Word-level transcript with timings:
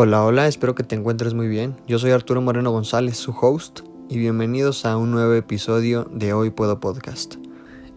Hola, 0.00 0.24
hola, 0.24 0.46
espero 0.46 0.76
que 0.76 0.84
te 0.84 0.94
encuentres 0.94 1.34
muy 1.34 1.48
bien. 1.48 1.74
Yo 1.88 1.98
soy 1.98 2.12
Arturo 2.12 2.40
Moreno 2.40 2.70
González, 2.70 3.16
su 3.16 3.32
host, 3.32 3.80
y 4.08 4.16
bienvenidos 4.16 4.84
a 4.84 4.96
un 4.96 5.10
nuevo 5.10 5.34
episodio 5.34 6.08
de 6.14 6.32
Hoy 6.32 6.50
Puedo 6.50 6.78
Podcast. 6.78 7.34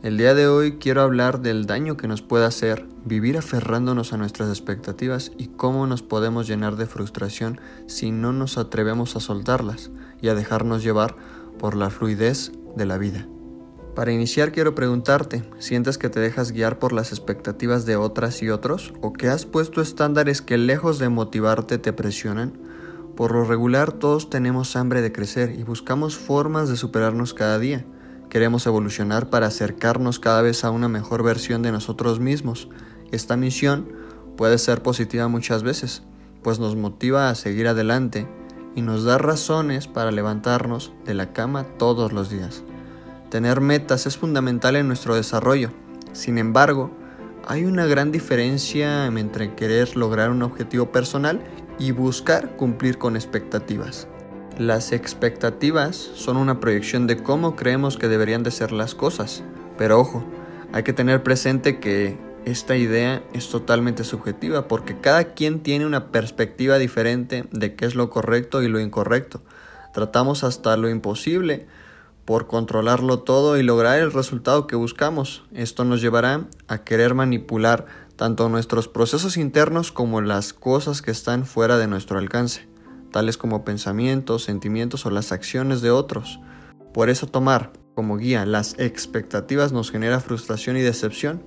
El 0.02 0.18
día 0.18 0.34
de 0.34 0.48
hoy 0.48 0.80
quiero 0.80 1.04
hablar 1.04 1.42
del 1.42 1.68
daño 1.68 1.98
que 1.98 2.08
nos 2.08 2.24
puede 2.24 2.46
hacer 2.46 2.88
vivir 3.06 3.38
aferrándonos 3.38 4.14
a 4.14 4.18
nuestras 4.18 4.50
expectativas 4.50 5.32
y 5.38 5.50
cómo 5.50 5.86
nos 5.86 6.02
podemos 6.02 6.48
llenar 6.48 6.76
de 6.76 6.88
frustración 6.88 7.62
si 7.86 8.10
no 8.10 8.34
nos 8.34 8.58
atrevemos 8.58 9.16
a 9.16 9.20
soltarlas 9.20 9.92
y 10.24 10.30
a 10.30 10.34
dejarnos 10.34 10.82
llevar 10.82 11.16
por 11.60 11.76
la 11.76 11.92
fluidez 11.92 12.52
de 12.76 12.88
la 12.88 12.98
vida. 12.98 13.28
Para 13.96 14.14
iniciar 14.14 14.54
quiero 14.54 14.74
preguntarte, 14.74 15.44
¿sientes 15.60 15.98
que 15.98 16.10
te 16.10 16.22
dejas 16.22 16.54
guiar 16.54 16.80
por 16.80 16.94
las 16.94 17.12
expectativas 17.12 17.86
de 17.86 17.98
otras 17.98 18.42
y 18.42 18.50
otros? 18.50 18.94
¿O 19.02 19.12
que 19.12 19.28
has 19.28 19.46
puesto 19.46 19.82
estándares 19.82 20.42
que 20.42 20.58
lejos 20.58 20.98
de 20.98 21.10
motivarte 21.10 21.78
te 21.78 21.92
presionan? 21.92 22.54
Por 23.18 23.34
lo 23.34 23.44
regular 23.44 23.92
todos 23.92 24.30
tenemos 24.30 24.78
hambre 24.78 25.02
de 25.02 25.12
crecer 25.12 25.54
y 25.60 25.64
buscamos 25.64 26.16
formas 26.16 26.70
de 26.70 26.78
superarnos 26.78 27.34
cada 27.34 27.60
día. 27.60 27.86
Queremos 28.30 28.66
evolucionar 28.66 29.30
para 29.30 29.48
acercarnos 29.48 30.20
cada 30.20 30.42
vez 30.42 30.64
a 30.64 30.72
una 30.72 30.88
mejor 30.88 31.22
versión 31.22 31.62
de 31.62 31.74
nosotros 31.74 32.22
mismos. 32.22 32.70
Esta 33.12 33.36
misión 33.36 33.90
puede 34.38 34.58
ser 34.58 34.82
positiva 34.82 35.28
muchas 35.28 35.64
veces, 35.64 36.04
pues 36.44 36.60
nos 36.60 36.78
motiva 36.78 37.30
a 37.30 37.36
seguir 37.36 37.68
adelante 37.68 38.26
y 38.74 38.84
nos 38.84 39.04
da 39.04 39.18
razones 39.18 39.88
para 39.88 40.12
levantarnos 40.12 40.94
de 41.04 41.14
la 41.14 41.34
cama 41.34 41.66
todos 41.78 42.14
los 42.14 42.30
días. 42.30 42.64
Tener 43.32 43.62
metas 43.62 44.08
es 44.08 44.18
fundamental 44.18 44.76
en 44.76 44.88
nuestro 44.88 45.16
desarrollo. 45.16 45.72
Sin 46.12 46.38
embargo, 46.38 46.92
hay 47.48 47.64
una 47.64 47.86
gran 47.86 48.12
diferencia 48.12 49.06
entre 49.06 49.56
querer 49.56 49.96
lograr 49.96 50.32
un 50.32 50.44
objetivo 50.44 50.92
personal 50.92 51.40
y 51.80 51.92
buscar 51.92 52.58
cumplir 52.58 52.98
con 52.98 53.16
expectativas. 53.16 54.10
Las 54.58 54.92
expectativas 54.92 55.96
son 55.96 56.36
una 56.36 56.60
proyección 56.60 57.08
de 57.08 57.24
cómo 57.24 57.56
creemos 57.56 57.96
que 57.96 58.10
deberían 58.10 58.44
de 58.44 58.52
ser 58.52 58.74
las 58.74 58.96
cosas, 58.96 59.44
pero 59.78 59.98
ojo, 59.98 60.26
hay 60.74 60.84
que 60.84 60.92
tener 60.92 61.24
presente 61.24 61.80
que 61.80 62.18
esta 62.44 62.76
idea 62.76 63.24
es 63.32 63.48
totalmente 63.48 64.04
subjetiva 64.04 64.68
porque 64.68 65.00
cada 65.00 65.24
quien 65.36 65.62
tiene 65.62 65.86
una 65.86 66.12
perspectiva 66.12 66.78
diferente 66.80 67.46
de 67.52 67.76
qué 67.76 67.86
es 67.86 67.96
lo 67.96 68.10
correcto 68.10 68.62
y 68.62 68.68
lo 68.68 68.82
incorrecto. 68.82 69.42
Tratamos 69.94 70.44
hasta 70.44 70.76
lo 70.76 70.90
imposible 70.90 71.68
por 72.26 72.48
controlarlo 72.48 73.20
todo 73.20 73.58
y 73.58 73.64
lograr 73.64 74.00
el 74.00 74.12
resultado 74.12 74.68
que 74.68 74.76
buscamos. 74.76 75.44
Esto 75.54 75.84
nos 75.84 76.02
llevará 76.02 76.48
a 76.68 76.84
querer 76.84 77.14
manipular 77.14 77.86
tanto 78.16 78.50
nuestros 78.50 78.88
procesos 78.88 79.38
internos 79.38 79.92
como 79.92 80.22
las 80.22 80.54
cosas 80.54 81.02
que 81.02 81.12
están 81.12 81.46
fuera 81.46 81.78
de 81.78 81.88
nuestro 81.88 82.20
alcance, 82.20 82.68
tales 83.12 83.38
como 83.38 83.66
pensamientos, 83.66 84.44
sentimientos 84.44 85.06
o 85.06 85.10
las 85.10 85.32
acciones 85.32 85.82
de 85.82 85.92
otros. 85.92 86.40
Por 86.94 87.10
eso 87.10 87.28
tomar 87.28 87.74
como 87.96 88.18
guía 88.18 88.46
las 88.46 88.78
expectativas 88.80 89.72
nos 89.72 89.92
genera 89.92 90.20
frustración 90.20 90.78
y 90.78 90.82
decepción, 90.82 91.44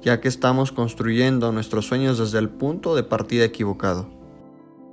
ya 0.00 0.20
que 0.20 0.28
estamos 0.28 0.72
construyendo 0.72 1.52
nuestros 1.52 1.86
sueños 1.86 2.18
desde 2.18 2.38
el 2.38 2.48
punto 2.48 2.94
de 2.94 3.02
partida 3.02 3.44
equivocado. 3.44 4.15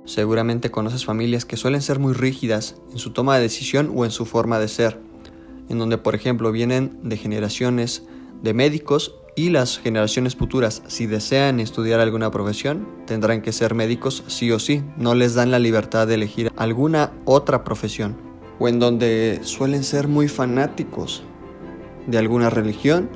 Seguramente 0.04 0.70
conoces 0.70 1.04
familias 1.04 1.44
que 1.44 1.56
suelen 1.56 1.80
ser 1.80 1.98
muy 1.98 2.12
rígidas 2.12 2.76
en 2.92 2.98
su 2.98 3.12
toma 3.12 3.36
de 3.36 3.42
decisión 3.42 3.90
o 3.94 4.04
en 4.04 4.10
su 4.10 4.26
forma 4.26 4.58
de 4.58 4.68
ser, 4.68 5.00
en 5.68 5.78
donde 5.78 5.96
por 5.96 6.14
ejemplo 6.14 6.52
vienen 6.52 6.98
de 7.02 7.16
generaciones 7.16 8.04
de 8.42 8.52
médicos 8.52 9.14
y 9.36 9.50
las 9.50 9.78
generaciones 9.78 10.36
futuras, 10.36 10.82
si 10.86 11.06
desean 11.06 11.58
estudiar 11.58 12.00
alguna 12.00 12.30
profesión, 12.30 12.86
tendrán 13.06 13.42
que 13.42 13.52
ser 13.52 13.74
médicos 13.74 14.22
sí 14.28 14.52
o 14.52 14.58
sí, 14.58 14.82
no 14.96 15.14
les 15.14 15.34
dan 15.34 15.50
la 15.50 15.58
libertad 15.58 16.06
de 16.06 16.14
elegir 16.14 16.52
alguna 16.56 17.12
otra 17.24 17.64
profesión, 17.64 18.16
o 18.58 18.68
en 18.68 18.78
donde 18.78 19.40
suelen 19.42 19.82
ser 19.82 20.06
muy 20.06 20.28
fanáticos 20.28 21.24
de 22.06 22.18
alguna 22.18 22.50
religión 22.50 23.08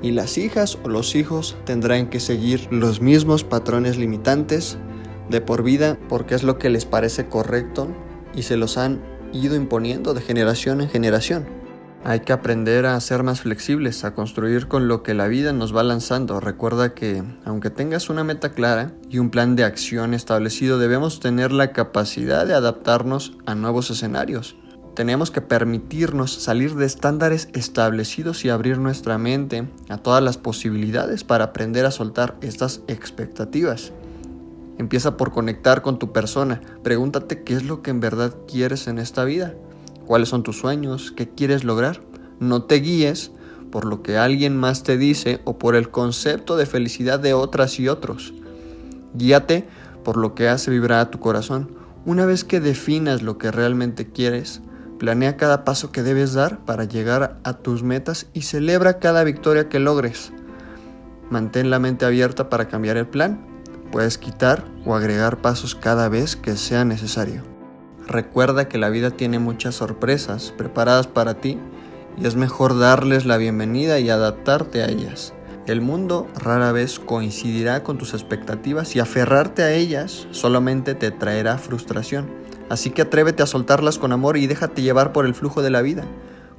y 0.00 0.12
las 0.12 0.38
hijas 0.38 0.78
o 0.84 0.88
los 0.88 1.16
hijos 1.16 1.56
tendrán 1.64 2.08
que 2.08 2.20
seguir 2.20 2.68
los 2.70 3.00
mismos 3.00 3.44
patrones 3.44 3.98
limitantes 3.98 4.78
de 5.30 5.40
por 5.40 5.62
vida 5.62 5.98
porque 6.08 6.34
es 6.34 6.42
lo 6.42 6.58
que 6.58 6.70
les 6.70 6.84
parece 6.84 7.26
correcto 7.26 7.88
y 8.34 8.42
se 8.42 8.56
los 8.56 8.78
han 8.78 9.00
ido 9.32 9.56
imponiendo 9.56 10.14
de 10.14 10.20
generación 10.20 10.80
en 10.80 10.88
generación. 10.88 11.58
Hay 12.04 12.20
que 12.20 12.32
aprender 12.32 12.86
a 12.86 13.00
ser 13.00 13.22
más 13.24 13.40
flexibles, 13.40 14.04
a 14.04 14.14
construir 14.14 14.68
con 14.68 14.86
lo 14.86 15.02
que 15.02 15.14
la 15.14 15.26
vida 15.26 15.52
nos 15.52 15.74
va 15.76 15.82
lanzando. 15.82 16.38
Recuerda 16.38 16.94
que 16.94 17.22
aunque 17.44 17.70
tengas 17.70 18.08
una 18.08 18.24
meta 18.24 18.50
clara 18.50 18.92
y 19.10 19.18
un 19.18 19.30
plan 19.30 19.56
de 19.56 19.64
acción 19.64 20.14
establecido, 20.14 20.78
debemos 20.78 21.18
tener 21.18 21.50
la 21.50 21.72
capacidad 21.72 22.46
de 22.46 22.54
adaptarnos 22.54 23.36
a 23.46 23.54
nuevos 23.54 23.90
escenarios. 23.90 24.56
Tenemos 24.94 25.30
que 25.30 25.40
permitirnos 25.40 26.32
salir 26.32 26.74
de 26.76 26.86
estándares 26.86 27.48
establecidos 27.52 28.44
y 28.44 28.48
abrir 28.48 28.78
nuestra 28.78 29.18
mente 29.18 29.68
a 29.88 29.98
todas 29.98 30.22
las 30.22 30.38
posibilidades 30.38 31.24
para 31.24 31.46
aprender 31.46 31.84
a 31.84 31.90
soltar 31.90 32.36
estas 32.40 32.80
expectativas. 32.88 33.92
Empieza 34.78 35.16
por 35.16 35.32
conectar 35.32 35.82
con 35.82 35.98
tu 35.98 36.12
persona. 36.12 36.60
Pregúntate 36.84 37.42
qué 37.42 37.54
es 37.54 37.64
lo 37.64 37.82
que 37.82 37.90
en 37.90 37.98
verdad 37.98 38.34
quieres 38.46 38.86
en 38.86 38.98
esta 38.98 39.24
vida. 39.24 39.54
¿Cuáles 40.06 40.28
son 40.28 40.44
tus 40.44 40.58
sueños? 40.58 41.12
¿Qué 41.14 41.28
quieres 41.28 41.64
lograr? 41.64 42.00
No 42.38 42.62
te 42.62 42.76
guíes 42.76 43.32
por 43.72 43.84
lo 43.84 44.02
que 44.02 44.16
alguien 44.16 44.56
más 44.56 44.84
te 44.84 44.96
dice 44.96 45.40
o 45.44 45.58
por 45.58 45.74
el 45.74 45.90
concepto 45.90 46.56
de 46.56 46.64
felicidad 46.64 47.18
de 47.18 47.34
otras 47.34 47.78
y 47.80 47.88
otros. 47.88 48.32
Guíate 49.14 49.68
por 50.04 50.16
lo 50.16 50.34
que 50.36 50.48
hace 50.48 50.70
vibrar 50.70 51.00
a 51.00 51.10
tu 51.10 51.18
corazón. 51.18 51.76
Una 52.06 52.24
vez 52.24 52.44
que 52.44 52.60
definas 52.60 53.22
lo 53.22 53.36
que 53.36 53.50
realmente 53.50 54.10
quieres, 54.10 54.62
planea 54.98 55.36
cada 55.36 55.64
paso 55.64 55.90
que 55.90 56.04
debes 56.04 56.34
dar 56.34 56.64
para 56.64 56.84
llegar 56.84 57.40
a 57.42 57.52
tus 57.54 57.82
metas 57.82 58.28
y 58.32 58.42
celebra 58.42 59.00
cada 59.00 59.24
victoria 59.24 59.68
que 59.68 59.80
logres. 59.80 60.32
Mantén 61.30 61.68
la 61.68 61.80
mente 61.80 62.06
abierta 62.06 62.48
para 62.48 62.68
cambiar 62.68 62.96
el 62.96 63.08
plan 63.08 63.57
Puedes 63.90 64.18
quitar 64.18 64.64
o 64.84 64.94
agregar 64.94 65.38
pasos 65.38 65.74
cada 65.74 66.08
vez 66.08 66.36
que 66.36 66.56
sea 66.56 66.84
necesario. 66.84 67.42
Recuerda 68.06 68.68
que 68.68 68.78
la 68.78 68.88
vida 68.88 69.10
tiene 69.10 69.38
muchas 69.38 69.74
sorpresas 69.74 70.54
preparadas 70.56 71.06
para 71.06 71.34
ti 71.34 71.58
y 72.16 72.26
es 72.26 72.36
mejor 72.36 72.78
darles 72.78 73.26
la 73.26 73.36
bienvenida 73.36 73.98
y 73.98 74.10
adaptarte 74.10 74.82
a 74.82 74.88
ellas. 74.88 75.34
El 75.66 75.82
mundo 75.82 76.26
rara 76.34 76.72
vez 76.72 76.98
coincidirá 76.98 77.82
con 77.82 77.98
tus 77.98 78.14
expectativas 78.14 78.96
y 78.96 79.00
aferrarte 79.00 79.62
a 79.62 79.72
ellas 79.72 80.26
solamente 80.30 80.94
te 80.94 81.10
traerá 81.10 81.58
frustración. 81.58 82.30
Así 82.70 82.90
que 82.90 83.02
atrévete 83.02 83.42
a 83.42 83.46
soltarlas 83.46 83.98
con 83.98 84.12
amor 84.12 84.36
y 84.36 84.46
déjate 84.46 84.82
llevar 84.82 85.12
por 85.12 85.26
el 85.26 85.34
flujo 85.34 85.62
de 85.62 85.70
la 85.70 85.82
vida. 85.82 86.04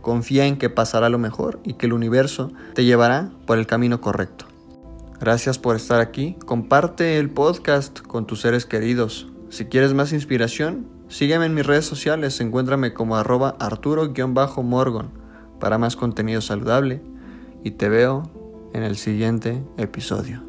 Confía 0.01 0.45
en 0.45 0.57
que 0.57 0.69
pasará 0.69 1.09
lo 1.09 1.18
mejor 1.18 1.59
y 1.63 1.73
que 1.73 1.88
el 1.88 1.94
universo 1.94 2.51
te 2.73 2.85
llevará 2.85 3.31
por 3.45 3.57
el 3.57 3.68
camino 3.68 4.00
correcto. 4.01 4.49
Gracias 5.19 5.59
por 5.59 5.75
estar 5.75 6.00
aquí. 6.00 6.38
Comparte 6.46 7.18
el 7.18 7.30
podcast 7.30 8.00
con 8.00 8.25
tus 8.25 8.41
seres 8.41 8.66
queridos. 8.66 9.28
Si 9.50 9.66
quieres 9.66 9.94
más 9.94 10.13
inspiración, 10.13 10.88
sígueme 11.09 11.46
en 11.46 11.53
mis 11.53 11.66
redes 11.66 11.85
sociales. 11.85 12.40
Encuéntrame 12.40 12.94
como 12.94 13.18
arroba 13.18 13.56
arturo-morgon 13.59 15.12
para 15.59 15.78
más 15.78 15.97
contenido 15.97 16.40
saludable. 16.40 17.02
Y 17.66 17.72
te 17.72 17.90
veo 17.90 18.31
en 18.74 18.84
el 18.84 18.96
siguiente 18.96 19.62
episodio. 19.78 20.49